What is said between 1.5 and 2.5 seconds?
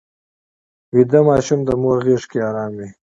د مور غېږ کې